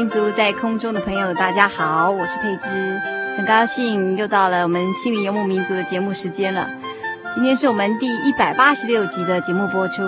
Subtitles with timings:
[0.00, 2.98] 民族在空中的朋友，大家好，我是佩芝，
[3.36, 6.66] 很高兴又到了我们心灵游牧民族的节目时间了。
[7.34, 10.02] 今天是我们第一百八十六集的节目播出。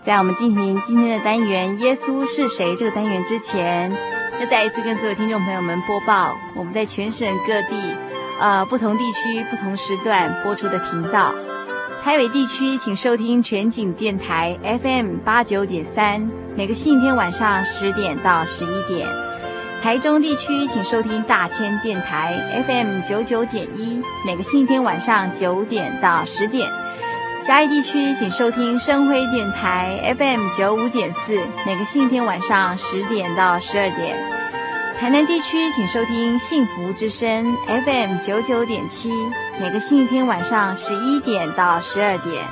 [0.00, 3.92] 在我们进行今天的单元“耶稣是谁”这个单元之前，
[4.40, 7.94] 要再一次跟所有听众朋友们播报我们在全省各地，
[8.40, 11.34] 呃，不同地区、不同时段播出的频道。
[12.04, 19.06] 台北地区，请收听全景电台 FM 八九点三，每个星期天晚上十点到十一点；
[19.80, 26.68] 台中地区，请收听大千电台 FM 九九点一，每个星期天晚上九点到十点；
[27.46, 34.41] 嘉义地区，请收听生辉电台 FM 九五点四，每个星期天晚上十点到十二点。
[35.02, 39.10] 台南地区，请收听幸福之声 FM 九九点七，
[39.60, 42.44] 每个星期天晚上十一点到十二点。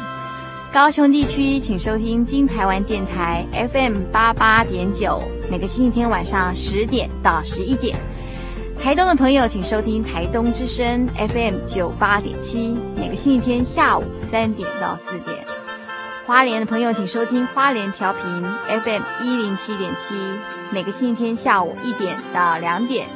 [0.72, 7.96] 高雄地区，请收听金台湾电台 FM 八八点九，每个星期天晚上十点到十一点。
[8.82, 15.59] 台东的朋友，请收听台东之声 FM 九八点七，每个星期天下午三点到四点。
[16.26, 18.22] 花莲的朋友，请收听花莲调频
[18.82, 20.14] FM 一零七点七，
[20.70, 23.08] 每个星期天下午一点到两点。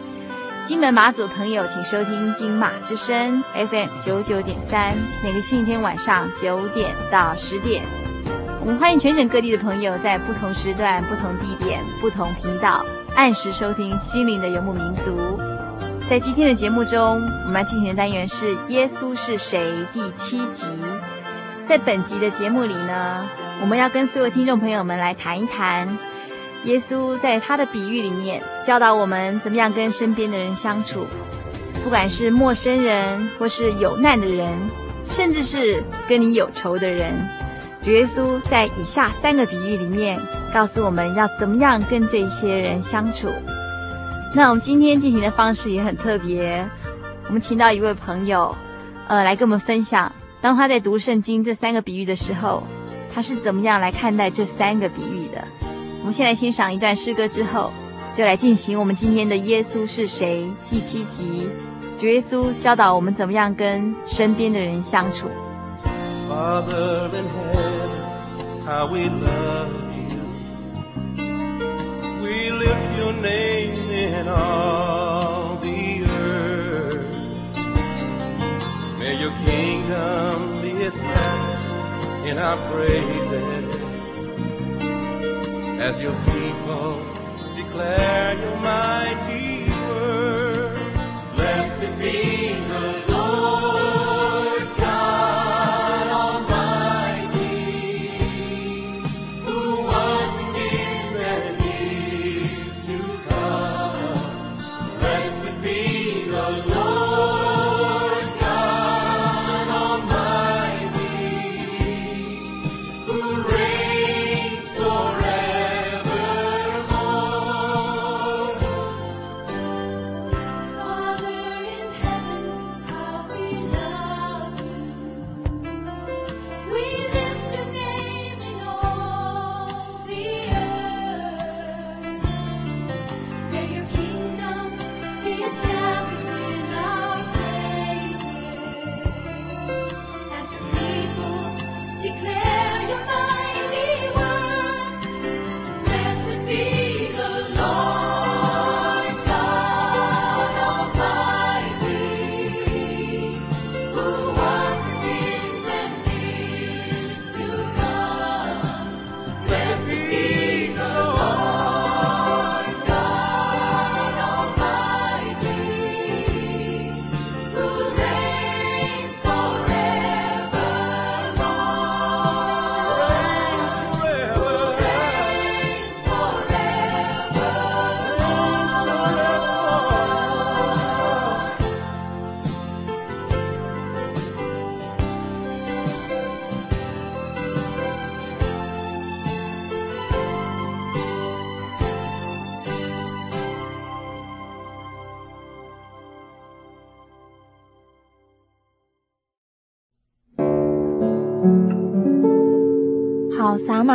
[0.65, 7.85] 金门马祖朋友，请收听金马之声 FM 九九点三，每个星期天晚上九点到十点。
[8.61, 12.85] 我们欢迎全省各地的朋友，在不同时段、不同地点、不同频道，
[13.15, 15.39] 按时收听心灵的游牧民族。
[16.09, 20.65] 在今天的节目中，我们要进行的单元是《耶稣是谁》第七集。
[21.67, 23.27] 在本集的节目里呢，
[23.63, 25.97] 我们要跟所有听众朋友们来谈一谈，
[26.65, 31.07] 耶稣在他的比喻里面教导我们怎么样跟身边的人相处，
[31.83, 34.59] 不管是陌生人，或是有难的人，
[35.07, 37.19] 甚至是跟你有仇的人，
[37.81, 40.21] 主耶稣在以下三个比喻里面
[40.53, 43.29] 告诉我们要怎么样跟这些人相处。
[44.35, 46.69] 那我们今天进行的方式也很特别，
[47.27, 48.55] 我们请到一位朋友，
[49.09, 50.13] 呃，来跟我们分享。
[50.45, 52.63] 当他在读圣经这三个比喻的时候，
[53.11, 55.43] 他是怎么样来看待这三个比喻的？
[56.01, 57.73] 我们先来欣赏一段诗歌，之后
[58.15, 61.49] 就来进行我们今天的《耶稣是谁》第七集。
[61.99, 65.31] 主耶稣教导我们怎么样跟身边的人相处。
[66.29, 67.89] Father in heaven,
[68.67, 70.21] how we love you.
[72.23, 75.14] We lift your name in all
[79.25, 83.75] your kingdom be established in our praises.
[85.81, 87.03] As your people
[87.57, 89.44] declare your mighty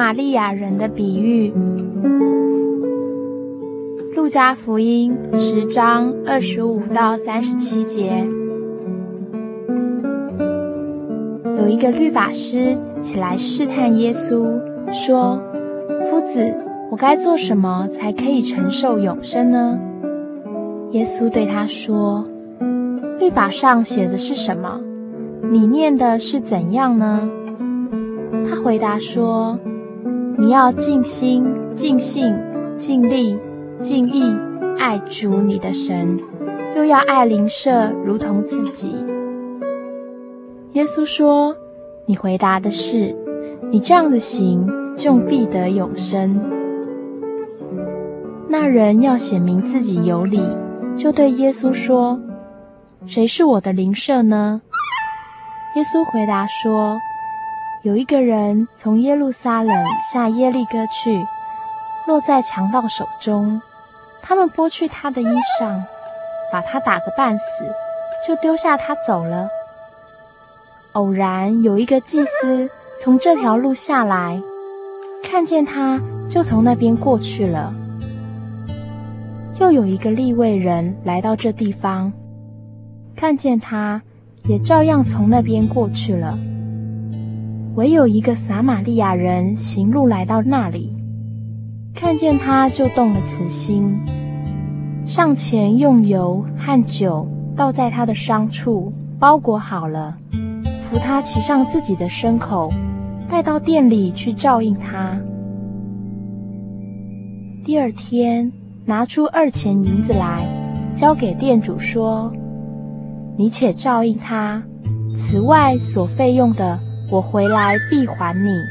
[0.10, 1.54] 玛利亚人的比喻。
[4.16, 8.28] 路加福音十章二十五到三十七节，
[11.60, 14.60] 有一个律法师起来试探耶稣，
[14.92, 15.40] 说
[16.10, 16.56] ：“夫子，
[16.90, 19.80] 我该做什么才可以承受永生呢？”
[20.90, 22.26] 耶稣对他说
[23.22, 24.82] ：“律法上写的是什么？
[25.52, 27.30] 你念的是怎样呢？”
[28.50, 29.60] 他回答说
[30.40, 31.46] ：“你要尽心、
[31.76, 32.36] 尽性、
[32.78, 33.38] 尽力。”
[33.82, 34.36] 尽意
[34.78, 36.20] 爱主你的神，
[36.76, 39.06] 又要爱邻舍如同自己。
[40.74, 41.56] 耶稣说
[42.06, 43.16] ：“你回答的是，
[43.72, 46.42] 你这样的行，就必得永生。”
[48.52, 50.42] 那人要显明自己有理，
[50.94, 52.20] 就对耶稣说
[53.08, 54.62] ：“谁是我的邻舍呢？”
[55.78, 56.98] 耶稣回答说
[57.84, 61.26] ：“有一个人从耶路撒冷下耶利哥去，
[62.06, 63.62] 落在强盗手中。”
[64.22, 65.28] 他们剥去他的衣
[65.60, 65.82] 裳，
[66.52, 67.46] 把他打个半死，
[68.28, 69.48] 就丢下他走了。
[70.92, 74.42] 偶然有一个祭司从这条路下来，
[75.24, 77.74] 看见他，就从那边过去了。
[79.58, 82.12] 又有一个利未人来到这地方，
[83.16, 84.02] 看见他，
[84.50, 86.38] 也照样从那边过去了。
[87.76, 90.96] 唯有一个撒玛利亚人行路来到那里。
[91.96, 94.00] 看见他就动了慈心，
[95.06, 100.16] 上前用油和酒倒在他的伤处，包裹好了，
[100.84, 102.72] 扶他骑上自己的牲口，
[103.30, 105.20] 带到店里去照应他。
[107.66, 108.52] 第二天，
[108.86, 110.48] 拿出二钱银子来，
[110.96, 112.32] 交给店主说
[113.38, 114.64] ：“你且照应他，
[115.16, 116.80] 此外所费用的，
[117.12, 118.64] 我回来必还你。”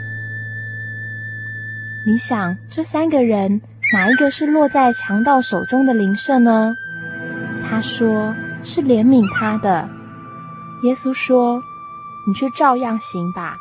[2.07, 3.61] 你想，这三个人
[3.92, 6.75] 哪一个是落在强盗手中的邻舍呢？
[7.68, 9.88] 他说是怜悯他的。
[10.85, 11.61] 耶稣说
[12.26, 13.57] ：“你去照样行吧。”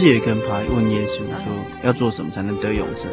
[0.00, 1.52] 是有一个人跑来问耶稣说
[1.84, 3.06] ：“要做什么才能得永生？”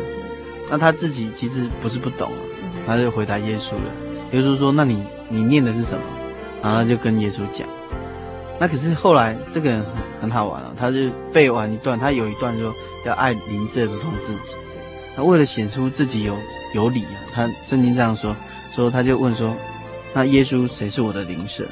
[0.71, 2.39] 那他自己其实不是不懂啊，
[2.87, 3.91] 他就回答耶稣了。
[4.31, 6.03] 耶稣说：“那你你念的是什么？”
[6.63, 7.67] 然后他就跟耶稣讲。
[8.57, 9.91] 那可是后来这个人很
[10.21, 10.97] 很好玩啊，他就
[11.33, 12.73] 背完一段，他有一段说
[13.05, 14.55] 要爱邻舍如同自己。
[15.17, 16.35] 那为了显出自己有
[16.73, 18.33] 有理啊，他圣经这样说，
[18.71, 19.53] 说他就问说
[20.13, 21.65] ：“那耶稣谁是我的邻舍？”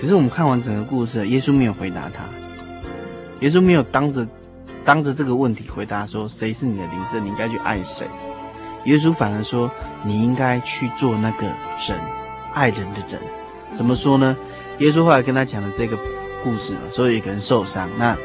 [0.00, 2.24] 可是我们看完整个故事，耶稣没有回答他。
[3.42, 4.26] 耶稣没有当着
[4.84, 8.06] 当着这个问题回答说，谁是你的邻舍，你应该去爱谁。
[8.84, 9.68] 耶稣反而说，
[10.04, 12.00] 你应该去做那个人
[12.54, 13.20] 爱人的人。
[13.72, 14.36] 怎么说呢？
[14.78, 15.98] 耶稣后来跟他讲了这个
[16.44, 18.16] 故事嘛，说有一个人受伤，那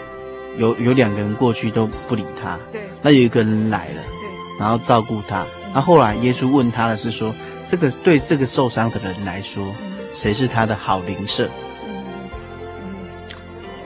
[0.56, 5.44] 有有两个人过去都不理他，对，那有一个人来了，对，然后照顾他。
[5.74, 7.34] 那后来耶稣问他的是说，
[7.66, 9.66] 这个对这个受伤的人来说，
[10.14, 11.50] 谁是他的好邻舍？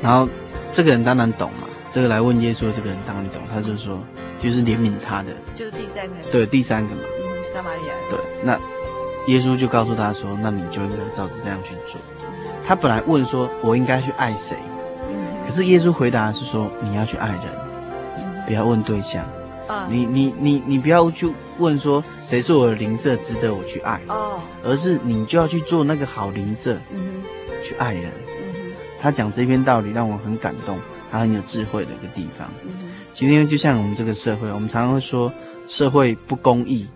[0.01, 0.27] 然后。
[0.71, 3.99] 这个人当然懂嘛，这个来问耶稣的这个人当然懂，他就说，
[4.39, 8.59] 就是怜悯他的，就是第三个人，对，第三个嘛，嗯，撒玛利亚人，对，那
[9.27, 11.99] 耶稣就告诉他说，那你就应该照着这样去做。
[12.65, 14.55] 他本来问说，我应该去爱谁？
[15.43, 19.25] 可是耶稣回答是说，你要去爱人，不要问对象，
[19.67, 27.21] 啊，你你你你不要去问说谁是我的邻舍，值得我去爱，哦，而是你就要去做那个好邻舍，嗯，
[27.63, 28.11] 去爱人。
[29.01, 30.77] 他讲这篇道理让我很感动，
[31.09, 32.47] 他很有智慧的一个地方。
[33.13, 35.33] 今天就像我们这个社会，我们常常会说
[35.67, 36.87] 社会不公义，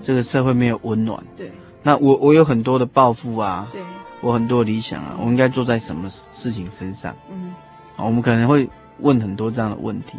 [0.00, 1.22] 这个社会没有温暖。
[1.36, 1.50] 对，
[1.82, 3.82] 那我我有很多的抱负啊，对，
[4.20, 7.14] 我很多理想啊，我应该做在什么事情身上？
[7.30, 7.52] 嗯，
[7.96, 8.68] 我们可能会
[9.00, 10.14] 问很多这样的问题。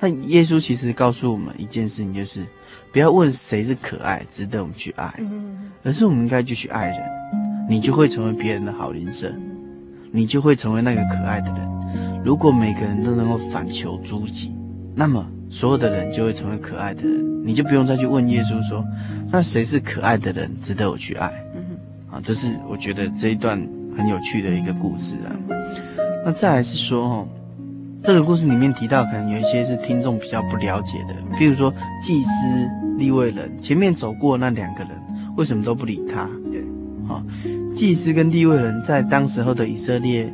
[0.00, 2.46] 那耶稣其实告诉我们一件事情，就是
[2.92, 5.14] 不要问谁是可爱，值得我们去爱，
[5.84, 7.00] 而是我们应该继续爱人，
[7.68, 9.32] 你就会成为别人的好邻舍。
[10.10, 12.22] 你就会成为那个可爱的人。
[12.24, 14.52] 如果每个人都能够反求诸己，
[14.94, 17.24] 那么所有的人就会成为可爱的人。
[17.44, 18.84] 你就不用再去问耶稣说
[19.30, 21.32] ：“那谁是可爱的人，值得我去爱？”
[22.10, 23.58] 啊，这是我觉得这一段
[23.96, 25.32] 很有趣的一个故事啊。
[26.24, 27.28] 那再来是说，哦，
[28.02, 31.72] 这个故事里面提到，可能有一些是听众比较不了解的，譬如说
[32.02, 32.30] 祭司、
[32.98, 34.90] 立位人，前面走过那两个人，
[35.36, 36.28] 为什么都不理他？
[36.50, 36.60] 对，
[37.08, 37.22] 啊，
[37.78, 40.28] 祭司跟地位人在当时候的以色列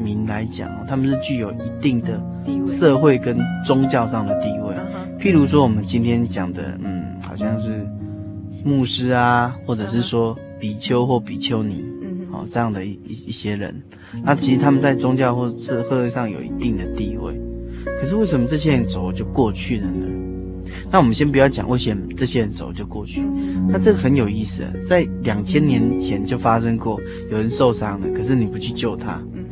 [0.00, 2.20] 民来讲，他们是具有一定的
[2.66, 4.74] 社会跟宗教上的地位。
[5.16, 7.86] 譬如说我们今天讲的，嗯，好像是
[8.64, 11.84] 牧师啊，或者是说比丘或比丘尼，
[12.32, 13.80] 哦，这样的一一一些人，
[14.24, 17.32] 那其实他们在宗教或社会上有一定的地位。
[18.00, 20.27] 可是为什么这些人走就过去了呢？
[20.90, 23.22] 那我们先不要讲为什么这些人走就过去，
[23.68, 29.20] 那这个很有意思，在两千年前就发生过，有人受伤了，可是你不去救他。
[29.34, 29.44] 嗯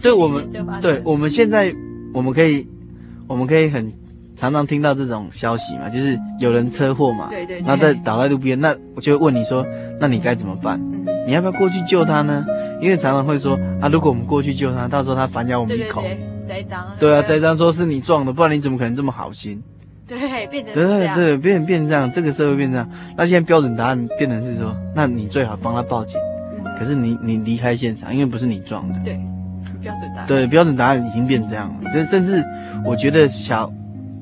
[0.00, 0.48] 对，我们
[0.80, 1.74] 对，我们现在
[2.12, 2.66] 我们可以，
[3.26, 3.92] 我们可以很
[4.36, 9.66] 常常听到这种消息嘛，就是有人车祸嘛，对对，然后在倒在路边，那我就会问你说，
[10.00, 10.80] 那你该怎么办？
[11.26, 12.44] 你要不要过去救他呢？
[12.80, 16.02] 因为常常会说啊，如果我们过去救他，到时候他反咬我们一口，
[16.46, 19.60] 栽赃，对啊，栽赃说是你撞的，不然你怎么可能这么好心？
[20.08, 23.14] 对，变成对对，变变成这样，这个社会变成这样。
[23.16, 26.18] 那现在标准答案变成是说，那你最好帮他报警，
[26.78, 29.20] 可是你你离开现场，因为不是你撞的，对。
[29.80, 32.44] 标准答案对，标准答案已经变这样了，这甚至
[32.84, 33.72] 我觉得小，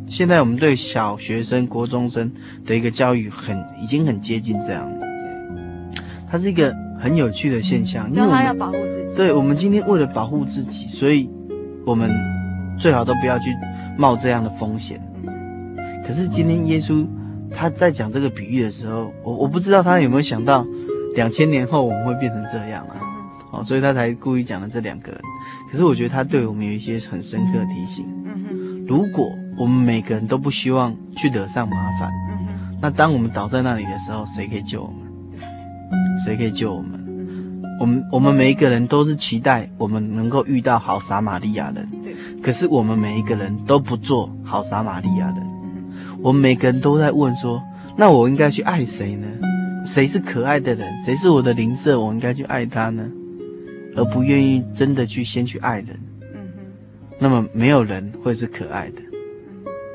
[0.07, 2.31] 现在我们对小学生、国中生
[2.67, 5.07] 的一个教育很已经很接近这样了。
[6.31, 9.17] 它是一个很有趣的现象，因为他要保护自己。
[9.17, 11.31] 对，我们今天为了保护自己，所以
[11.87, 12.11] 我们
[12.79, 13.51] 最好都不要去
[13.97, 15.01] 冒这样的风险。
[16.07, 17.05] 可是今天耶稣
[17.51, 20.65] 他在讲这个比喻的时候，我我不知道他有没有想到
[21.15, 22.95] 两千年后我们会变成这样啊。
[23.53, 25.21] 哦，所以他才故意讲了这两个人。
[25.71, 28.05] 可是我觉得他对我们有一些很深刻的提醒。
[28.25, 35.41] 嗯哼，如果我们每个人都不希望去惹上麻烦，嗯哼，那当我们倒在那里的时候，谁可以救我们？
[36.25, 37.05] 谁可以救我们？
[37.81, 41.89] 我们我们每一个人都是期待我们能够遇到好撒玛利亚人。
[42.03, 42.15] 对。
[42.43, 45.46] 可是我们每一个人都不做好撒玛利亚人。
[46.27, 47.63] 我们每个人都在问说：
[47.97, 49.29] 那我应该去爱谁呢？
[49.87, 51.01] 谁是可爱的人？
[51.01, 52.01] 谁是我的邻舍？
[52.01, 53.09] 我应该去爱他呢？
[53.95, 55.91] 而不愿意真的去先去爱人，
[56.35, 56.63] 嗯哼，
[57.21, 59.01] 那么没有人会是可爱的，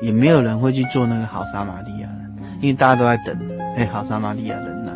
[0.00, 3.36] 也没有人会去做那个好撒玛利亚人，因为大家都在等，
[3.76, 4.94] 哎，好撒玛利亚人来。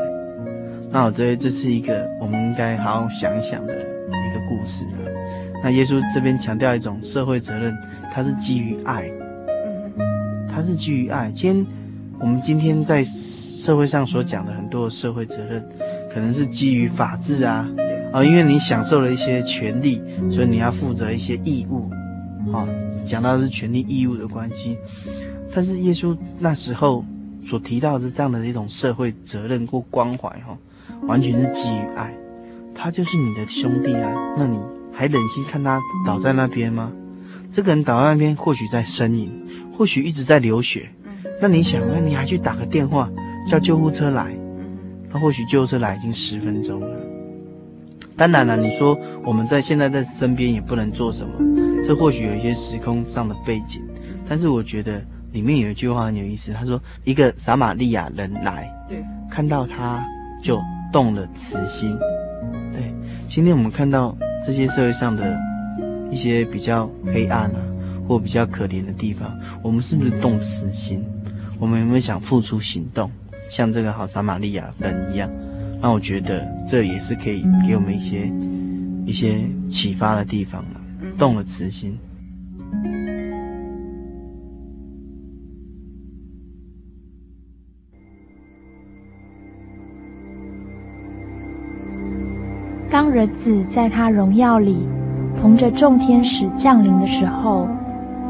[0.90, 5.04] 那我觉得这是一个我们应该好好想一想的一个故事啊。
[5.62, 7.76] 那耶稣这边强调一种社会责任，
[8.10, 9.25] 它是基于爱，嗯，
[10.56, 11.30] 它是基于爱。
[11.32, 11.66] 今天
[12.18, 15.62] 我们今天在社会上所讲的很多社会责任，
[16.10, 17.68] 可能是基于法治啊。
[18.10, 21.90] 啊，因为你享受了一些权利，所以你要负责一些义务。
[22.50, 22.66] 啊，
[23.04, 24.78] 讲到的是权利义务的关系。
[25.54, 27.04] 但是耶稣那时候
[27.44, 30.56] 所提到的这样的一种社会责任或关怀，哈，
[31.02, 32.14] 完全是基于爱。
[32.74, 34.58] 他就是你的兄弟啊，那你
[34.90, 36.90] 还忍心看他倒在那边吗？
[37.50, 39.30] 这个人倒在那边，或许在呻吟，
[39.72, 40.88] 或许一直在流血。
[41.40, 43.10] 那你想，那你还去打个电话
[43.48, 44.34] 叫救护车来？
[45.12, 47.00] 那或许救护车来已经十分钟了。
[48.16, 51.32] 当然了，你说我们在现在在身边也不能做什么，
[51.84, 53.82] 这或许有一些时空上的背景，
[54.26, 60.02] 但是我觉得里面有一句话很有意思，他说一个撒玛利亚人来，对，看到他
[60.42, 60.58] 就
[60.90, 61.94] 动了慈心，
[62.72, 62.90] 对，
[63.28, 65.36] 今天我们看到这些社会上的
[66.10, 67.60] 一些比较黑暗啊，
[68.08, 71.04] 或比较可怜的地方，我们是不是动慈心？
[71.58, 73.10] 我们有没有想付出行动，
[73.50, 75.30] 像这个好撒玛利亚人一样？
[75.80, 78.32] 那我觉得这也是可以给我们一些
[79.04, 80.80] 一些启发的地方了，
[81.18, 81.98] 动了慈心。
[92.90, 94.88] 当人子在他荣耀里
[95.40, 97.68] 同着众天使降临的时候，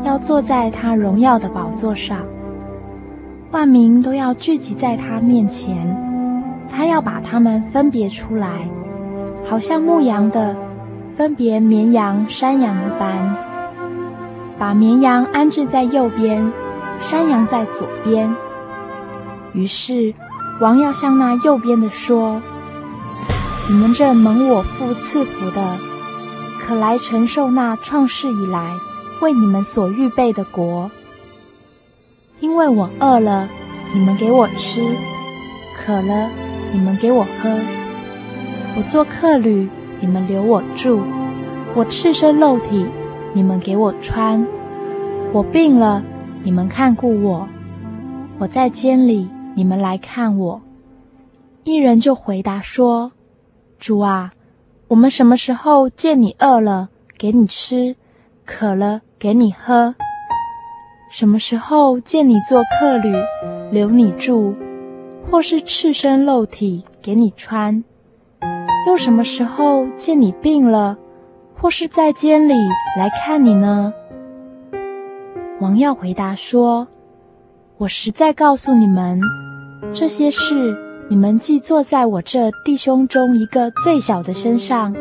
[0.04, 2.18] 要坐在他荣耀的宝座上，
[3.50, 5.96] 万民都要聚集在他面前。
[6.70, 8.48] 他要把他们分别出来，
[9.48, 10.54] 好像牧羊的
[11.14, 13.34] 分别绵羊、山羊一般，
[14.58, 16.52] 把绵羊安置在右边，
[17.00, 18.30] 山羊在左边。
[19.54, 20.12] 于是
[20.60, 22.42] 王要向那右边的说
[23.70, 25.78] ：“你们这蒙我父赐福的，
[26.66, 28.75] 可来承受那创世以来
[29.20, 30.90] 为你们所预备的国。
[32.40, 33.49] 因为我饿了，
[33.94, 34.80] 你们给我吃；
[35.78, 36.28] 渴了。”
[36.73, 37.49] 你们给我喝，
[38.76, 39.68] 我做客旅，
[40.00, 41.00] 你们留我住；
[41.75, 42.85] 我赤身露体，
[43.32, 44.44] 你们给我穿；
[45.32, 46.02] 我病了，
[46.42, 47.46] 你们看顾我；
[48.38, 50.61] 我在监里，你们来看我。
[51.62, 53.12] 一人就回答说
[53.78, 54.32] ：“主啊，
[54.88, 57.96] 我们什么时候见你饿了，给你吃；
[58.44, 59.96] 渴了给你喝。
[61.10, 63.12] 什么时候见你做客旅，
[63.72, 64.54] 留你住，
[65.28, 67.82] 或是赤身露体给你穿？
[68.86, 70.96] 又什么时候见你病了，
[71.60, 72.54] 或是在监里
[72.96, 73.92] 来看你呢？
[75.58, 76.86] 王耀回答说
[77.78, 79.20] ：“我实在告诉你们，
[79.92, 80.76] 这些事
[81.08, 84.95] 你们既坐在我这弟兄中一个最小的身上，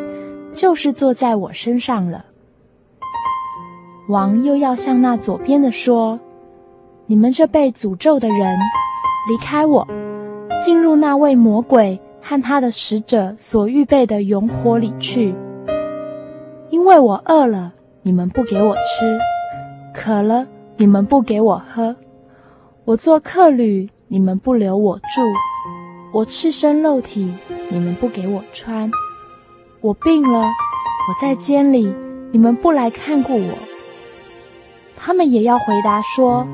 [0.54, 2.24] 就是坐在我身上了。”
[4.08, 6.16] 王又要向那左边的说
[7.06, 8.56] ：“你们这被诅咒的人，
[9.28, 9.84] 离开我，
[10.62, 15.34] 进入那位魔鬼和他的使者所预备的永火里去。
[16.70, 19.18] 因为我饿了，你们不给我吃；
[19.92, 21.96] 渴了，你们不给我喝；
[22.84, 25.22] 我做客旅，你们不留我住；
[26.16, 27.30] 我赤身露体，
[27.68, 28.88] 你们不给我穿；
[29.82, 31.94] 我病了，我在监里，
[32.32, 33.52] 你们不来看顾我。”
[34.96, 36.46] 他们也要回答说：“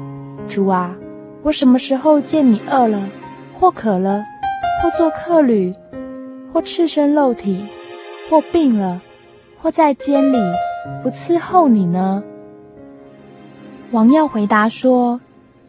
[0.51, 0.96] 主啊，
[1.44, 3.09] 我什么时候见你饿了，
[3.61, 4.25] 或渴了，
[4.83, 5.72] 或做客旅，
[6.53, 7.64] 或赤身露体，
[8.29, 9.01] 或病了，
[9.61, 10.38] 或在监里，
[11.05, 12.25] 不伺候你呢？”
[13.92, 15.20] 王要回答说：“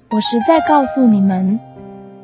[0.09, 1.59] 我实在告诉你们，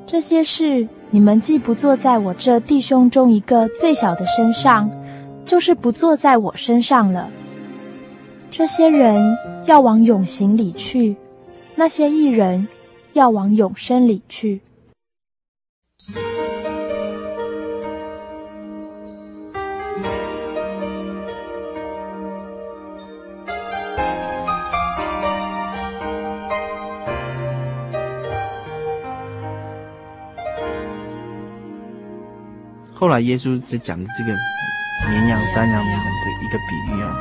[0.07, 4.89] 这些事你们既不坐在我这弟兄中一个最小的身上，
[5.43, 7.29] 就是不坐在我身上了。”
[8.51, 11.15] 这些人要往永刑里去，
[11.75, 12.67] 那些艺人
[13.13, 14.61] 要往永生里去。
[32.99, 34.37] 后来耶稣在讲的这个
[35.07, 35.91] 绵羊、山羊的
[36.43, 37.15] 一个比喻啊。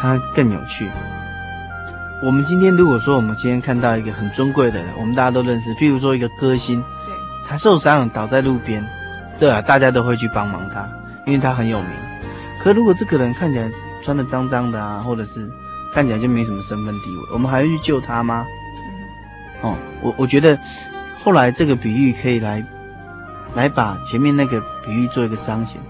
[0.00, 0.88] 它更有趣。
[2.22, 7.12] 我们今天如果说我们今天看到一个很尊贵的人，我们大家都认识，譬如说一个歌星，对，
[7.48, 8.86] 他受伤了倒在路边，
[9.40, 10.88] 对啊，大家都会去帮忙他，
[11.26, 11.90] 因为他很有名。
[12.62, 13.68] 可如果这个人看起来
[14.04, 15.50] 穿的脏脏的啊，或者是
[15.92, 18.46] 看起来就没什么身份地位，我们还会去救他吗？
[19.62, 20.56] 哦，我我觉得
[21.24, 22.64] 后来这个比喻可以来
[23.54, 25.80] 来把前面那个比喻做一个彰显。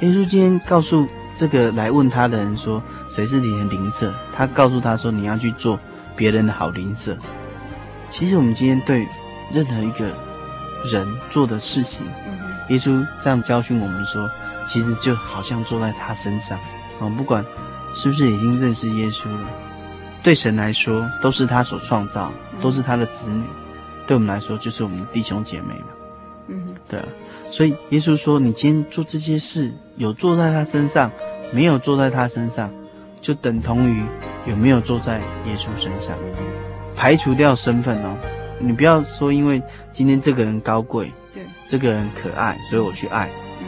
[0.00, 1.08] 耶稣今天告诉。
[1.32, 5.78] 这个来问他的人说：“谁是你的邻舍？”他告诉他说：“你要去做
[6.16, 7.16] 别人的好邻舍。”
[8.10, 9.06] 其实我们今天对
[9.52, 10.12] 任何一个
[10.84, 12.04] 人做的事情，
[12.68, 14.28] 耶稣这样教训我们说，
[14.66, 16.58] 其实就好像坐在他身上
[17.00, 17.46] 啊，不管
[17.94, 19.48] 是不是已经认识耶稣了，
[20.24, 23.44] 对神来说都是他所创造，都是他的子女；
[24.04, 25.99] 对我们来说，就是我们的弟兄姐妹嘛。
[26.90, 27.08] 嗯，对啊。
[27.50, 31.10] 所以耶稣说：“你今天做这些事，有做在他身上，
[31.50, 32.70] 没有做在他身上，
[33.20, 34.04] 就等同于
[34.46, 36.16] 有没有做在耶稣身上。
[36.94, 38.16] 排除掉身份哦，
[38.60, 43.28] 你不要说因为今天这个人高贵，对，这个人可爱，所以我去爱，
[43.60, 43.66] 嗯，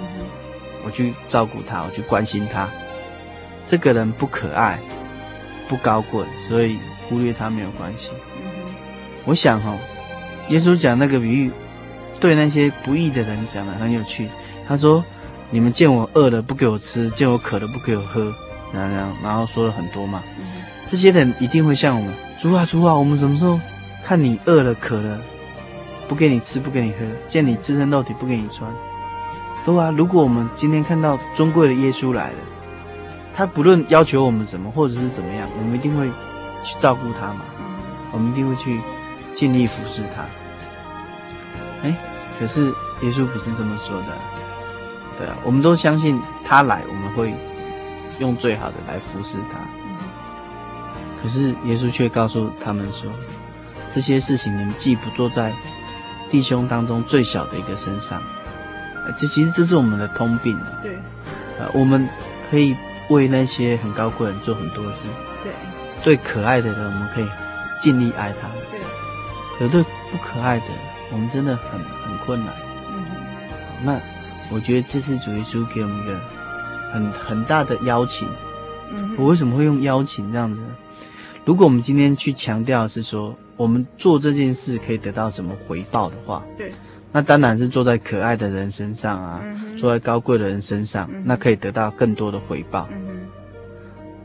[0.85, 2.71] 我去照顾他，我去关心他。
[3.67, 4.79] 这个人不可爱，
[5.67, 8.13] 不高贵，所以忽略他没有关系。
[8.37, 8.73] 嗯，
[9.25, 9.77] 我想哈，
[10.51, 11.51] 耶稣讲那个比喻。”
[12.23, 14.29] 对那些不义的人讲的很有趣，
[14.69, 15.05] 他说
[15.51, 18.33] ：“你们见我饿了不给我吃，见我渴了不给我喝，
[18.73, 20.23] 然后然后说了很多嘛。
[20.87, 23.59] 这些人一定会像我们，主啊主啊，我们什么时候
[24.05, 25.21] 看你饿了渴了，
[26.07, 28.73] 不给你吃不给你喝，见你赤身露体不给你穿，
[29.65, 29.91] 对啊。
[29.91, 32.39] 如果我们今天看到尊贵的耶稣来了，
[33.35, 36.07] 他不论要求我们什么或者是怎么样，我们一定会
[36.63, 37.41] 去照顾他嘛，
[38.13, 38.81] 我们一定会去
[39.35, 40.23] 尽力服侍他。
[41.83, 41.97] 哎。”
[42.39, 42.67] 可是
[43.03, 44.09] 耶稣不是这么说的，
[45.19, 47.35] 对啊，我们都相信他来，我们会
[48.19, 49.59] 用最好的来服侍他。
[51.23, 53.11] 可是耶稣却告诉他们说，
[53.89, 55.53] 这些事情你们既不做在
[56.31, 58.21] 弟兄当中最小的一个身上，
[59.17, 60.67] 这其实这是我们的通病啊。
[60.83, 60.97] 对，
[61.61, 62.09] 啊，我们
[62.51, 62.75] 可以
[63.09, 65.07] 为那些很高贵的人做很多事。
[65.45, 65.53] 对，
[66.03, 67.29] 对可爱的人，我们可以
[67.81, 68.49] 尽力爱他。
[68.71, 68.81] 对，
[69.59, 70.67] 可对不可爱的，
[71.13, 72.55] 我们真的很很困难，
[72.91, 73.05] 嗯，
[73.85, 74.01] 那
[74.51, 76.19] 我觉得这是主耶稣给我们一个
[76.93, 78.27] 很很大的邀请，
[78.91, 80.69] 嗯，我为什么会用邀请这样子呢？
[81.45, 86.73] 如果我们今天去强调是说我们做这件事可以得到什么回报的话，对，
[87.13, 93.27] 那当然是坐在可爱的人身上啊，嗯，坐在高贵的人身上，嗯，那可以得到更多的回报，嗯，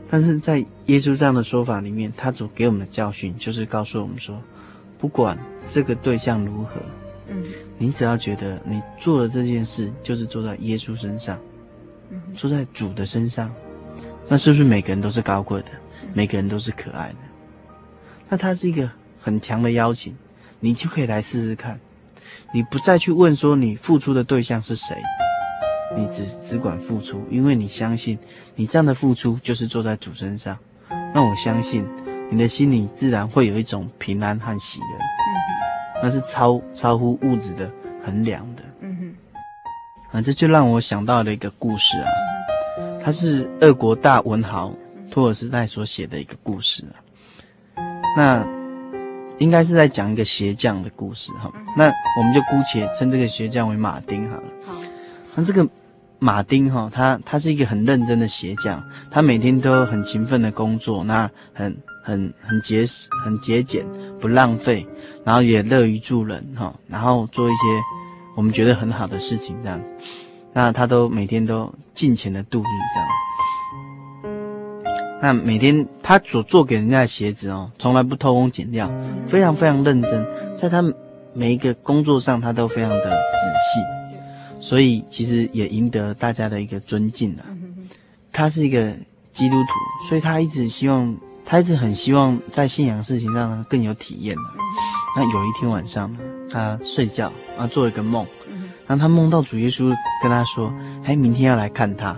[0.08, 4.40] 但是在耶稣这样的说法里面，他所给我们的教训就是告诉我们说，
[4.98, 5.38] 不管。
[5.70, 6.80] 这个对象如何？
[7.26, 7.44] 嗯，
[7.76, 11.38] 你只要觉得你做的这件事，就是做在耶稣身上，
[12.08, 13.54] 嗯，做在主的身上，
[14.30, 15.68] 那是不是每个人都是高贵的？
[16.14, 17.16] 每个人都是可爱的。
[18.30, 20.16] 那它是一个很强的邀请，
[20.58, 21.78] 你就可以来试试看。
[22.54, 24.96] 你不再去问说你付出的对象是谁，
[25.94, 28.18] 你只只管付出，因为你相信
[28.54, 30.56] 你这样的付出就是坐在主身上。
[31.14, 31.84] 那我相信
[32.30, 37.70] 你的心里自然会有一种平安和喜乐，嗯、那是超超乎物质的
[38.04, 38.62] 衡量的。
[38.80, 38.96] 嗯
[40.12, 42.06] 哼，啊，这就让我想到了一个故事啊，
[43.02, 44.74] 它是俄国大文豪
[45.10, 47.00] 托尔斯泰所写的一个故事啊。
[48.16, 48.46] 那
[49.38, 51.50] 应该是在讲一个鞋匠的故事哈。
[51.76, 51.86] 那
[52.18, 54.48] 我们就姑且称这个鞋匠为马丁好了。
[54.66, 54.74] 好。
[55.34, 55.66] 那这个
[56.18, 61.76] 马丁哈，他他是一个很认真的鞋匠，他每天都很勤奋的工作，那很
[62.08, 62.86] 很很节
[63.22, 63.84] 很节俭，
[64.18, 64.86] 不浪费，
[65.24, 67.58] 然后也乐于助人哈，然后做一些
[68.34, 69.94] 我们觉得很好的事情这样子。
[70.54, 74.32] 那他都每天都尽情的度日这样。
[75.20, 78.90] 那每天他所做给人家的鞋子哦，从来不偷工减料，
[79.26, 80.82] 非常非常认真，在他
[81.34, 87.44] 每一个工作上，他都非常的仔细，所以其实也赢得大家的一个尊敬啊。
[88.32, 88.96] 他是一个
[89.30, 91.14] 基督徒，所以他一直希望，
[91.48, 94.36] 他一直很希望在信仰事情上呢更有体验。
[95.16, 96.18] 那有一天晚上呢，
[96.50, 98.26] 他睡觉啊，做了一个梦，
[98.86, 99.88] 然后他梦到主耶稣
[100.22, 100.70] 跟他说
[101.04, 102.14] ：“哎，明天要来看他。”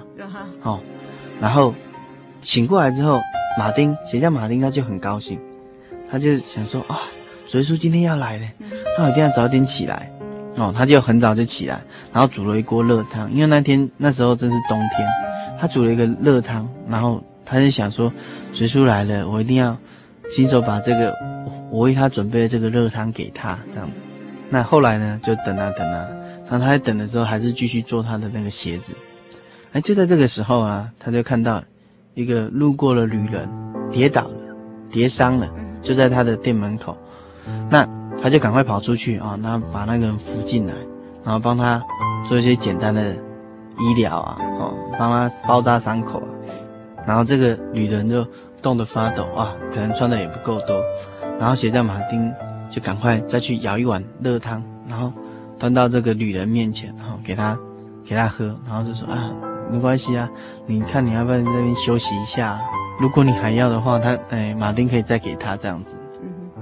[0.63, 0.81] 哦，
[1.41, 1.73] 然后。
[2.43, 3.21] 醒过来之后，
[3.59, 5.39] 马丁鞋匠马丁他就很高兴，
[6.11, 7.01] 他就想说啊，
[7.47, 8.47] 主耶稣今天要来了，
[8.97, 10.11] 那我一定要早点起来
[10.57, 10.73] 哦。
[10.75, 11.83] 他就很早就起来，
[12.15, 15.07] 然后煮了一锅热汤，因为那天那时候正是冬天，
[15.61, 18.11] 他煮了一个热汤，然后他就想说，
[18.53, 19.77] 主耶稣来了，我一定要
[20.31, 21.15] 亲手把这个
[21.71, 24.09] 我为他准备的这个热汤给他这样子。
[24.49, 26.07] 那后来呢，就等啊等啊，
[26.49, 28.95] 然后他在等的时候，还是继续做他的那个鞋子。
[29.73, 31.63] 哎，就在这个时候啊，他就看到。
[32.15, 33.49] 一个路过的旅人
[33.89, 34.57] 跌倒了，
[34.91, 35.49] 跌伤了，
[35.81, 36.95] 就在他的店门口。
[37.71, 37.89] 那
[38.21, 40.75] 他就赶快跑出去啊，那把那个人扶进来，
[41.25, 41.81] 然后帮他
[42.29, 43.15] 做一些简单的
[43.79, 46.29] 医疗啊，哦，帮他包扎伤口啊。
[47.07, 48.27] 然后这个女人就
[48.63, 50.83] 冻得发抖啊，可能穿的也不够多。
[51.39, 52.33] 然后鞋匠马丁
[52.71, 55.13] 就赶快再去舀一碗热汤，然后
[55.59, 57.59] 端到这个女人面前，然后给她
[58.05, 59.31] 给她喝，然后就说啊。
[59.73, 60.29] 没关系啊，
[60.67, 62.61] 你看你要不要在那边休息一下？
[62.99, 65.97] 如果你还要的话，他哎，马丁可以再给他这样子。
[66.21, 66.61] 嗯，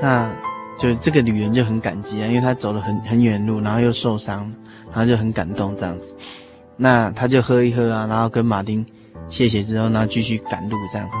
[0.00, 0.32] 那
[0.78, 4.50] 就这个女人就很感激啊，因为她走了很很远路，然后又受伤，
[4.86, 6.16] 然后就很感动这样子。
[6.78, 8.82] 那她就喝一喝啊，然后跟马丁
[9.28, 11.16] 谢谢之后，然后继续赶路这样子。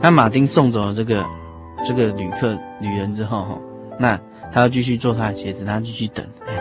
[0.00, 1.24] 那马丁送走了这个
[1.86, 3.58] 这个旅客女人之后，哈，
[3.98, 4.18] 那
[4.52, 6.24] 他要继续做他的鞋子，他继续等。
[6.46, 6.54] 哎，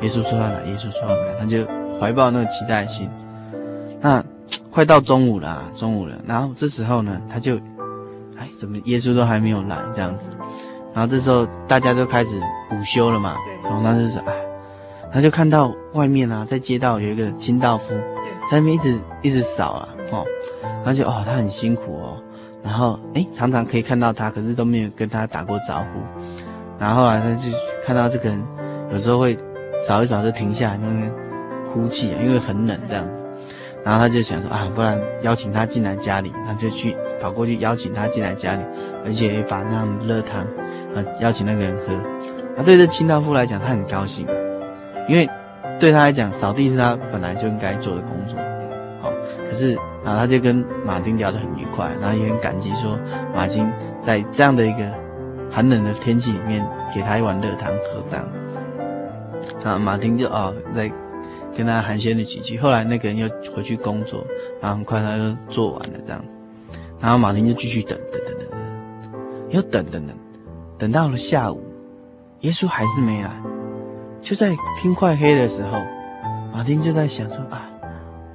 [0.00, 1.66] 耶稣说要来，耶稣说要来，他就。
[2.00, 3.08] 怀抱那个期待心，
[4.00, 4.24] 那
[4.72, 6.18] 快到中午了啊，中午了。
[6.26, 7.54] 然后这时候呢，他就，
[8.36, 10.30] 哎，怎么耶稣都还没有来这样子？
[10.92, 12.36] 然后这时候大家都开始
[12.72, 14.34] 午休了嘛，然后他就是，哎，
[15.12, 17.94] 他就看到外面啊，在街道有一个清道夫，
[18.50, 20.26] 在那边一直一直扫啊，哦，
[20.62, 22.22] 然后就哦，他很辛苦哦。
[22.62, 26.00] 然后哎，常常可以看到他，可是都没有跟他打过招呼。
[26.78, 27.50] 然后后来他就
[27.84, 28.42] 看到这个人，
[28.90, 29.38] 有时候会
[29.78, 31.12] 扫一扫就停下来那边。
[31.72, 33.08] 哭泣啊，因为很冷这样，
[33.82, 38.62] 然后他就想说啊，不然邀请他进来家里，他就去跑过去邀请他进来家里，
[39.06, 40.42] 而且也把那热汤
[40.94, 41.94] 啊邀请那个人喝。
[42.58, 44.26] 啊，对这清道夫来讲，他很高兴，
[45.08, 45.26] 因为
[45.78, 48.38] 对他来讲，扫地是他本来就应该做的工作。
[49.00, 49.12] 好，
[49.48, 52.98] 可是啊，他就跟马丁聊得很愉快，然后也很感激说
[53.34, 54.90] 马丁在这样的一个
[55.50, 58.26] 寒冷的天气里面给他一碗热汤喝这样。
[59.64, 60.90] 啊，马丁就啊在。
[61.54, 64.24] 跟他寒暄了几句，后来那个人又回去工作，
[64.58, 66.24] 然后很快他就做完了这样，
[66.98, 68.58] 然后马丁就继续等等等等等，
[69.50, 70.16] 又等等等，
[70.78, 71.62] 等到了下午，
[72.40, 73.30] 耶稣还是没来，
[74.22, 75.82] 就在天快黑的时候，
[76.54, 77.68] 马丁就在想说啊，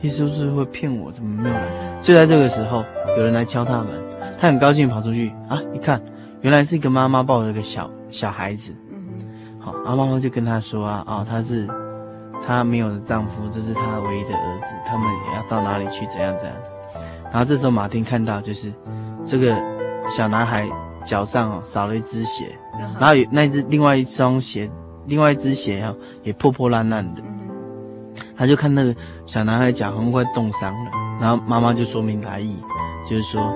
[0.02, 1.62] 耶稣是不是会骗我，怎么没有来？
[2.02, 2.84] 就在这个时候，
[3.18, 3.88] 有人来敲他门，
[4.40, 6.02] 他很高兴跑出去啊，一看
[6.42, 8.76] 原来是一个妈妈抱着一个小小孩子，
[9.60, 11.68] 好，然后妈妈就跟他说啊，哦，他是。
[12.46, 14.74] 她没有的丈夫，这是她唯一的儿子。
[14.86, 16.06] 他们也要到哪里去？
[16.06, 16.56] 怎样怎样？
[17.30, 18.72] 然后这时候马丁看到，就是
[19.26, 19.54] 这个
[20.08, 20.70] 小男孩
[21.04, 22.56] 脚上哦少了一只鞋，
[22.98, 24.70] 然后有那只另外一双鞋，
[25.08, 27.22] 另外一只鞋啊也破破烂烂的。
[28.38, 32.58] 他就看那个小男孩脚好像快冻伤了，然后妈妈就说明来意，
[33.10, 33.52] 就是说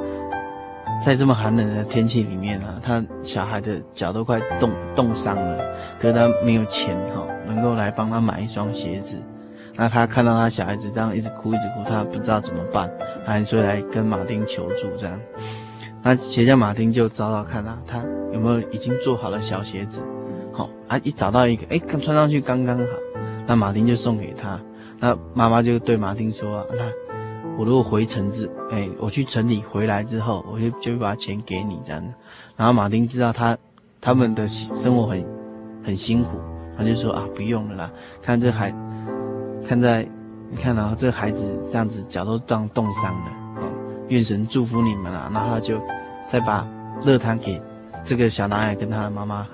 [1.05, 5.63] 在这么寒冷的天气里面啊，他小孩的脚都快冻冻伤了，
[5.99, 7.27] 可是他没有钱哈。
[7.47, 9.15] 能够来帮他买一双鞋子，
[9.75, 12.89] 那他看到他小孩子这样一直哭一直哭，他不知道怎么办，
[13.25, 15.19] 还所以来跟马丁求助这样。
[16.01, 20.01] 那鞋匠马丁就找找看啊，他有没有已经做好了小鞋子？
[20.91, 22.84] 啊，一找到一个，哎，刚穿上去刚刚好。
[23.47, 24.60] 那马丁就送给他。
[24.99, 26.84] 那妈妈就对马丁说啊，那
[27.58, 32.13] 我如果回城市，哎，我去城里回来之后，我就就会把钱给你这样子。
[32.58, 33.58] 然后马丁知道他
[34.01, 35.25] 他们的生活很
[35.82, 36.32] 很辛苦，
[36.77, 38.75] 他就说啊，不用了啦，看这孩，
[39.65, 40.06] 看在
[40.49, 43.32] 你看啊，这孩子这样子脚都这样冻伤了。
[44.10, 45.32] 愿神祝福你们啊！
[45.34, 45.80] 然后他就
[46.27, 46.67] 再把
[47.01, 47.62] 热汤给
[48.04, 49.51] 这个小男孩跟他的妈妈喝，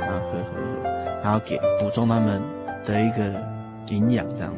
[0.00, 0.79] 然后喝喝喝，
[1.22, 2.40] 然后给补充他们
[2.84, 3.42] 的一个
[3.88, 4.52] 营养，这样。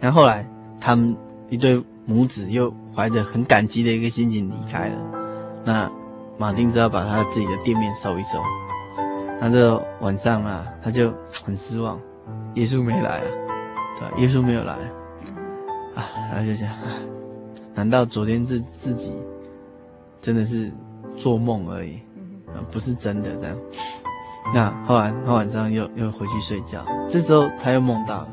[0.00, 0.46] 然后后来
[0.80, 1.16] 他们
[1.48, 4.96] 一对母子又怀着很感激的一个心情离开了。
[5.64, 5.90] 那
[6.38, 8.38] 马丁只好把他自己的店面收一收。
[9.40, 11.12] 那这晚上啊，他就
[11.44, 12.00] 很失望，
[12.54, 13.24] 耶稣没来啊，
[13.98, 14.14] 对吧？
[14.18, 14.72] 耶稣没有来
[15.94, 16.96] 啊，然后就想，啊。
[17.74, 19.12] 难道昨天自自己
[20.22, 20.72] 真的是
[21.16, 21.96] 做梦而已，
[22.48, 23.56] 啊，不是真的这样？
[24.54, 28.28] 那后来他晚上又又回去睡觉，这时候他又梦到了，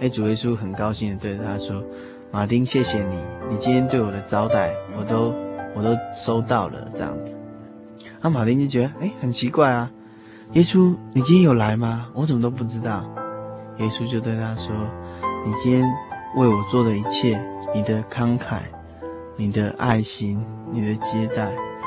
[0.00, 1.82] 哎，主耶稣很高兴的对他说
[2.32, 3.16] ：“马丁，谢谢你，
[3.48, 5.34] 你今天对我的招待，我都
[5.74, 7.38] 我都收到了。”这样子，
[8.20, 9.90] 那马丁就觉得哎，很奇怪啊，
[10.52, 12.08] 耶稣，你今天有来吗？
[12.14, 13.04] 我怎么都不知道。
[13.78, 14.74] 耶稣就对他说
[15.46, 15.88] ：“你今天
[16.36, 17.40] 为我做的一切，
[17.74, 18.60] 你的慷慨。”
[19.40, 21.44] 你的爱心，你的接待，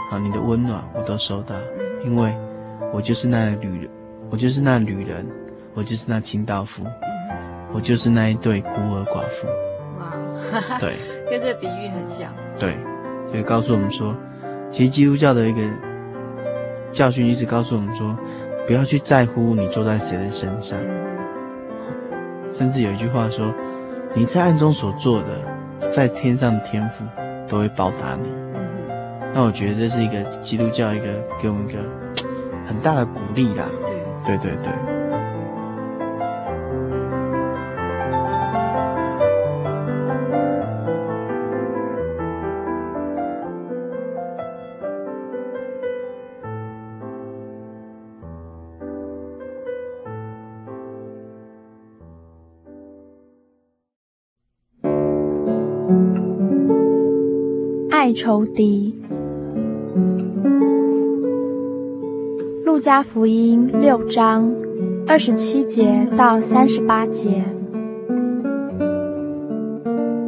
[0.10, 1.54] 啊，你的温暖，我都收到，
[2.02, 2.34] 因为
[2.94, 3.90] 我就是那旅人，
[4.30, 5.26] 我就是那旅人，
[5.74, 6.84] 我就是那清道夫，
[7.74, 9.48] 我就是那一对孤儿寡妇。
[10.00, 10.14] 哇，
[10.80, 10.96] 对，
[11.30, 12.34] 跟这个比喻很像。
[12.60, 12.78] 对，
[13.26, 14.16] 所以告诉我们说，
[14.70, 15.62] 其实基督教的一个
[16.92, 18.18] 教训一直告诉我们说，
[18.68, 20.80] 不要去在乎你坐在谁的身上，
[22.52, 23.54] 甚至有一句话说，
[24.14, 27.06] 你在暗中所做的，在天上的天父。
[27.48, 28.30] 都会报答你，
[29.34, 31.06] 那我觉得这是一个基督教一个
[31.42, 31.80] 给我们一个
[32.68, 33.66] 很大的鼓励啦。
[34.26, 35.02] 对对对对。
[57.92, 58.91] 爱仇敌。
[62.72, 64.50] 路加福音六章
[65.06, 67.44] 二十七节到三十八节。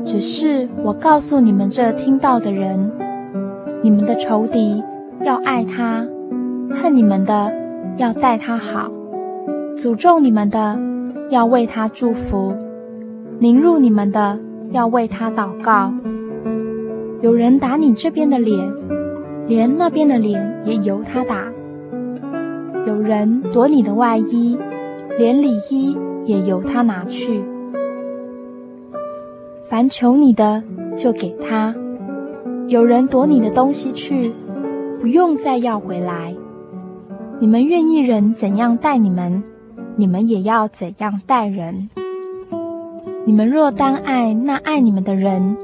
[0.04, 2.92] 只是我告诉你们这听到的人，
[3.82, 4.84] 你们的仇敌
[5.24, 6.06] 要爱他，
[6.76, 7.50] 恨你们的
[7.96, 8.92] 要待他好，
[9.78, 10.78] 诅咒你们的
[11.30, 12.54] 要为他祝福，
[13.40, 14.38] 凌辱你们的
[14.72, 15.94] 要为他祷告。
[17.22, 18.70] 有人打你这边的脸，
[19.48, 21.38] 连那边的脸也由他打；
[22.86, 24.58] 有人夺你的外衣，
[25.18, 27.42] 连里衣也由他拿去。
[29.66, 30.62] 凡求你的，
[30.98, 31.74] 就给他；
[32.68, 34.34] 有人夺你的东西去，
[35.00, 36.36] 不用再要回来。
[37.40, 39.42] 你们愿意人怎样待你们，
[39.96, 41.90] 你们也要怎样待人。
[43.26, 45.56] 你们若单爱那爱你们的人，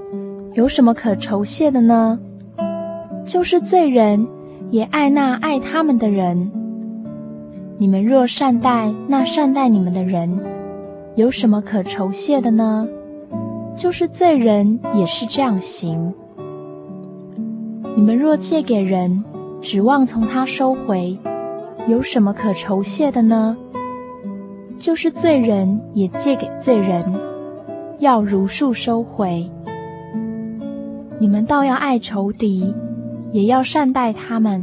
[0.53, 2.17] 有什么可酬谢的呢？
[3.25, 4.25] 就是罪人
[4.69, 6.49] 也爱那爱他们的人。
[7.81, 10.37] 你们若善待那善待你们的人，
[11.15, 12.85] 有什么可酬谢的呢？
[13.73, 16.13] 就是罪人也是这样行。
[17.95, 19.23] 你们若借给人，
[19.61, 21.17] 指望从他收回，
[21.87, 23.55] 有什么可酬谢的呢？
[24.77, 27.05] 就是罪人也借给罪人，
[27.99, 29.49] 要如数收回。
[31.17, 32.73] 你们倒要爱仇敌，
[33.31, 34.61] 也要善待他们，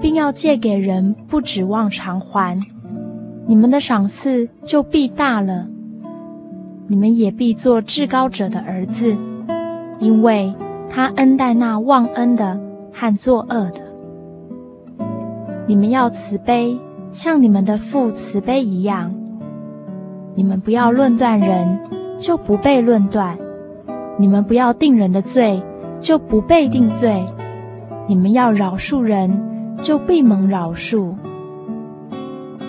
[0.00, 2.58] 并要借给人，不指望偿还。
[3.46, 5.68] 你们的赏赐就必大了，
[6.86, 9.16] 你们也必做至高者的儿子，
[9.98, 10.54] 因为
[10.88, 12.58] 他恩待那忘恩的
[12.92, 13.80] 和作恶的。
[15.66, 16.78] 你们要慈悲，
[17.12, 19.14] 像你们的父慈悲一样。
[20.34, 21.78] 你们不要论断人，
[22.18, 23.36] 就不被论断。
[24.16, 25.62] 你们不要定人的罪，
[26.00, 27.24] 就不被定罪；
[28.06, 29.30] 你们要饶恕人，
[29.80, 31.14] 就必蒙饶恕。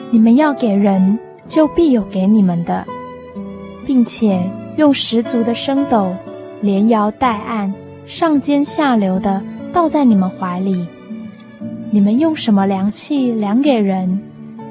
[0.10, 2.86] 你们要给人，就必有给你们的，
[3.86, 4.42] 并且
[4.78, 6.14] 用十足的升斗，
[6.62, 7.74] 连摇带按，
[8.06, 10.86] 上尖下流的倒在你们怀里。
[11.90, 14.22] 你们用什么量器量给人，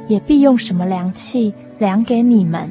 [0.08, 2.70] 也必用什么量器量给你们。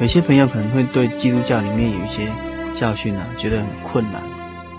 [0.00, 2.28] 有些朋友可能会对基督教里面有一些
[2.74, 4.22] 教训啊，觉得很困难。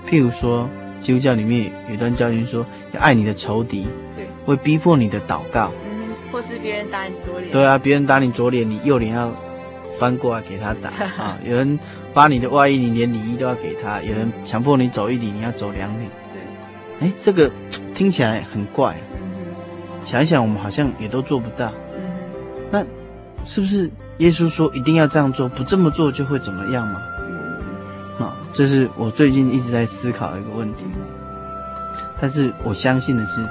[0.10, 0.70] 譬如说，
[1.02, 9.30] 基督教里面有一段教训说，要爱你的仇敌，对，会逼迫你的祷告，嗯，或是别人打你左脸，对啊，别人打你左脸，你右脸要
[9.98, 10.90] 翻过来给他打
[11.22, 11.38] 啊。
[11.44, 11.78] 有人
[12.14, 14.02] 扒你的外衣，你连里衣都要给他。
[14.02, 16.06] 有人强迫你走一里，你要走两里。
[16.32, 17.52] 对，哎，这个
[17.94, 18.96] 听起来很怪，
[20.06, 21.74] 想一想，我们好像也都做不到。
[22.72, 22.86] 那
[23.44, 23.92] 是不是？
[24.20, 27.02] 耶稣说：“一定要这样做，不这么做就会怎么样吗？”
[28.20, 30.84] 啊，这是我最近一直在思考的一个问题。
[32.20, 33.42] 但是我相信的是，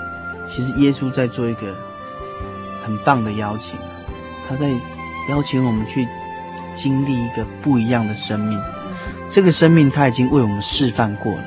[0.44, 1.74] 其实耶稣在做一个
[2.84, 3.78] 很棒的邀请，
[4.46, 4.68] 他在
[5.30, 6.06] 邀请我们去
[6.74, 8.60] 经历一个不一样的生命。
[9.26, 11.44] 这个生命他已经为我们示范过了，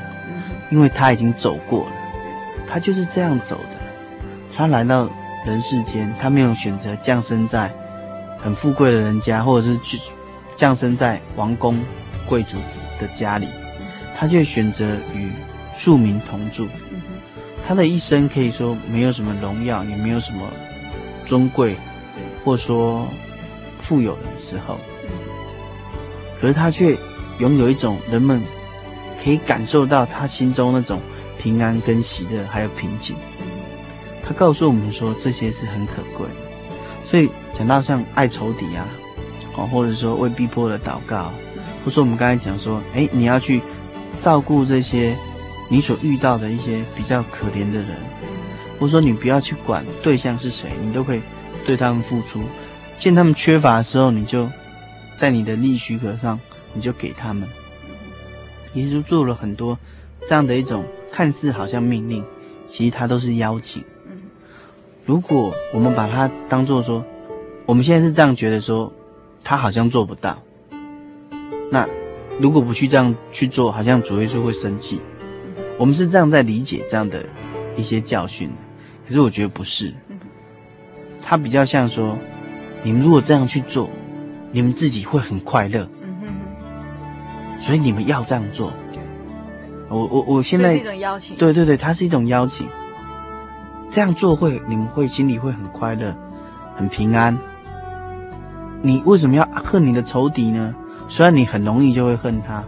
[0.71, 1.91] 因为他已经走过了，
[2.65, 3.77] 他就是这样走的。
[4.55, 5.07] 他来到
[5.45, 7.71] 人世间，他没有选择降生在。
[8.43, 9.99] 很富贵的人家，或者是去
[10.55, 11.79] 降生在王公
[12.27, 12.57] 贵族
[12.99, 13.47] 的家里，
[14.17, 15.29] 他却选择与
[15.75, 16.67] 庶民同住。
[17.65, 20.51] 他的一生可以说没有什么荣耀，也没有什么
[21.25, 21.75] 尊贵，
[22.43, 23.07] 或说
[23.77, 24.77] 富有的时候。
[26.39, 26.97] 可是他却
[27.37, 28.41] 拥有一种人们
[29.23, 30.99] 可以感受到他心中那种
[31.37, 33.15] 平安跟喜乐，还有平静。
[34.23, 36.50] 他告诉我们说，这些是很可贵的。
[37.03, 38.87] 所以讲到像爱仇敌啊，
[39.55, 41.31] 哦，或者说为逼迫的祷告，
[41.83, 43.61] 或者说我们刚才讲说，哎，你要去
[44.19, 45.15] 照顾这些
[45.69, 47.97] 你所遇到的一些比较可怜的人，
[48.79, 51.21] 或者说你不要去管对象是谁，你都可以
[51.65, 52.41] 对他们付出。
[52.97, 54.47] 见他们缺乏的时候，你就
[55.15, 56.39] 在你的利许可上，
[56.73, 57.47] 你就给他们。
[58.75, 59.77] 耶稣做了很多
[60.29, 62.23] 这样的一种看似好像命令，
[62.69, 63.83] 其实他都是邀请。
[65.05, 67.03] 如果我们把它当做说，
[67.65, 68.91] 我们现在是这样觉得说，
[69.43, 70.37] 他好像做不到。
[71.71, 71.87] 那
[72.39, 75.01] 如果不去这样去做，好像主耶稣会生气。
[75.77, 77.25] 我们是这样在理解这样的
[77.75, 78.51] 一些教训，
[79.07, 79.93] 可是我觉得不是。
[81.21, 82.17] 他比较像说，
[82.83, 83.89] 你们如果这样去做，
[84.51, 85.87] 你们自己会很快乐。
[87.59, 88.73] 所以你们要这样做。
[89.87, 91.37] 我我我现在是一种邀请。
[91.37, 92.67] 对对对，它是一种邀请。
[93.91, 96.15] 这样做会，你们会心里会很快乐，
[96.77, 97.37] 很平安。
[98.81, 100.73] 你为什么要恨你的仇敌呢？
[101.09, 102.63] 虽然你很容易就会恨他，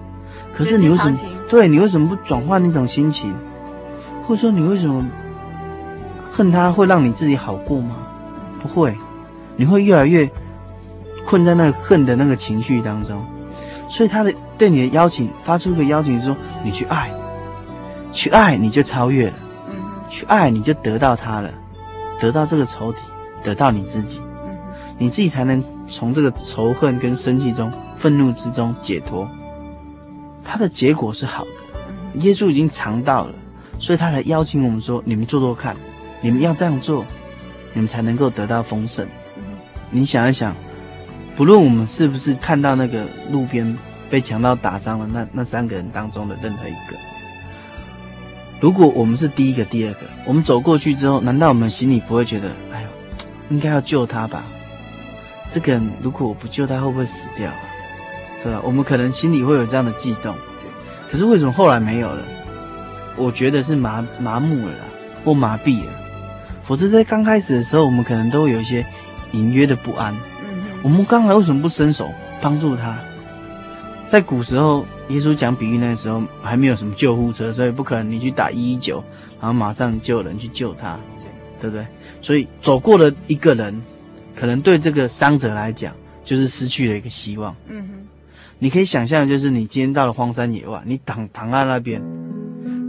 [0.53, 1.17] 可是你为什么？
[1.49, 3.33] 对，你为什么不转换那种心情？
[4.27, 5.05] 或者说你为什么
[6.29, 7.95] 恨他会让你自己好过吗？
[8.61, 8.95] 不会，
[9.55, 10.29] 你会越来越
[11.25, 13.25] 困在那个恨的那个情绪当中。
[13.87, 17.09] 所以他的对你的邀请，发出一个邀请是说，你去爱，
[18.11, 19.33] 去爱，你就超越了。
[20.13, 21.51] 去爱你就得到他了，
[22.19, 22.99] 得到这个仇敌，
[23.43, 24.21] 得到你自己，
[24.99, 29.27] 你自己才能从这个仇恨跟生气中、愤怒之中解脱。
[30.43, 33.33] 他的结果是好的，耶稣已经尝到了，
[33.79, 35.75] 所以他才邀请我们说：你们做做看，
[36.21, 37.03] 你们要这样做，
[37.73, 39.07] 你们才能够得到丰盛。
[39.89, 40.55] 你想一想，
[41.35, 43.75] 不论我们是不是看到那个路边
[44.11, 46.95] 被强盗打伤了那那三个人当中的任何一个。
[48.63, 52.87] 如果我们是第一个、第二个，我们走过去之后，难道我们心里不会觉得，哎呦，
[53.49, 54.45] 应该要救他吧？
[55.51, 57.59] 这个人如果我不救他，会不会死掉啊？
[58.41, 58.61] 对吧？
[58.63, 60.33] 我们可能心里会有这样的悸动。
[61.11, 62.23] 可是为什么后来没有了？
[63.17, 64.85] 我觉得是麻麻木了啦，
[65.25, 65.91] 或麻痹了。
[66.63, 68.85] 否则在刚开始的时候，我们可能都有一些
[69.33, 70.15] 隐约的不安。
[70.81, 72.09] 我们刚才为什么不伸手
[72.41, 72.97] 帮助他？
[74.05, 74.85] 在古时候。
[75.09, 79.03] 耶稣讲比喻那时候还没有什么救护车，所以不可能你去打一一九，
[79.39, 80.99] 然后马上就有人去救他，
[81.59, 81.85] 对不对？
[82.21, 83.81] 所以走过了一个人，
[84.35, 85.93] 可能对这个伤者来讲
[86.23, 87.53] 就是失去了一个希望。
[87.67, 88.07] 嗯哼，
[88.59, 92.01] 你可以想象，就是你今天到了荒山野外，你躺躺在那边，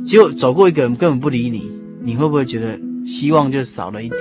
[0.04, 4.20] 结果走过一个人根本不理你，你会不会觉得希望就少了一点？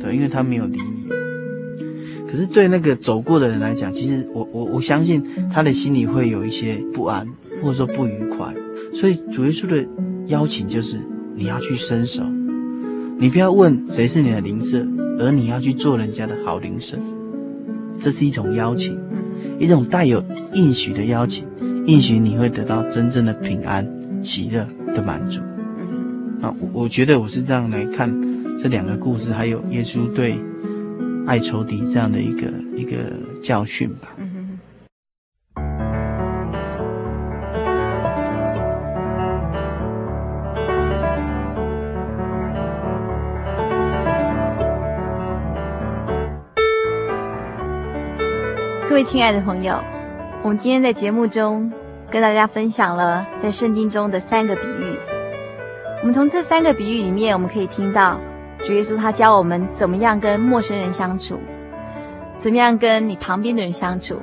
[0.00, 1.15] 对，因为他没有理你。
[2.30, 5.22] 可是对那个走过的人来讲，其实我我我相信
[5.52, 7.26] 他的心里会有一些不安，
[7.62, 8.52] 或者说不愉快。
[8.92, 9.86] 所以主耶稣的
[10.26, 11.00] 邀请就是
[11.34, 12.24] 你要去伸手，
[13.18, 14.84] 你不要问谁是你的邻舍，
[15.18, 16.98] 而你要去做人家的好邻舍。
[17.98, 18.98] 这是一种邀请，
[19.58, 20.22] 一种带有
[20.52, 21.44] 应许的邀请，
[21.86, 23.86] 应许你会得到真正的平安、
[24.22, 25.40] 喜乐的满足。
[26.42, 28.12] 啊，我觉得我是这样来看
[28.58, 30.38] 这两个故事，还有耶稣对。
[31.26, 32.46] 爱仇敌这样的一个
[32.76, 33.12] 一个
[33.42, 34.08] 教训吧。
[48.88, 49.78] 各位亲爱的朋友，
[50.42, 51.70] 我们今天在节目中
[52.08, 54.96] 跟大家分享了在圣经中的三个比喻。
[56.00, 58.18] 我们从这三个比喻里面，我们可以听到
[58.66, 61.38] 主耶稣他教我们怎么样跟陌生人相处，
[62.36, 64.20] 怎么样跟你旁边的人相处，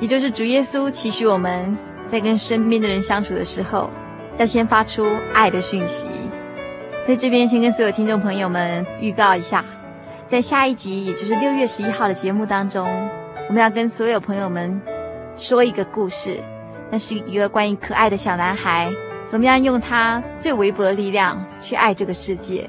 [0.00, 1.78] 也就是主耶稣期许我们
[2.08, 3.88] 在跟身边的人相处的时候，
[4.38, 6.08] 要先发出爱的讯息。
[7.06, 9.64] 在这边先跟所有听众朋友们预告一下。
[10.26, 12.88] 在下一集，也就是六月十一号的节目当中，
[13.48, 14.82] 我们要跟所有朋友们
[15.36, 16.42] 说一个故事。
[16.90, 18.90] 那是一个关于可爱的小男孩，
[19.26, 22.68] 怎么样用他最微薄的力量去爱这个世界。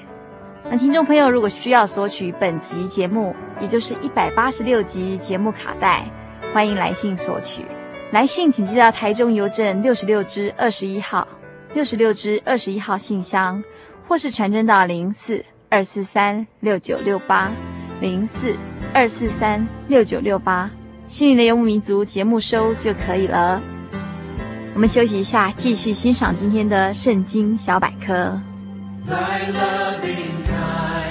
[0.70, 6.09] 那听众朋友如果需要索取本集节目，也就是一百八十六集节目卡带，
[6.53, 7.66] 欢迎来信索取。
[8.12, 11.28] 来信请寄到台中邮政六十六支二十一号，
[11.74, 13.64] 六十六支二十一号信箱，
[14.07, 15.43] 或是传真到零四。
[15.74, 17.49] 二四三六九六八
[18.01, 18.53] 零四
[18.93, 20.70] 二四三六九六八，
[21.07, 23.62] 心灵的游牧民族节目收就可以了。
[24.74, 28.38] 我们休息一下，继续欣赏今天的圣经小百科。
[29.04, 31.11] 您在街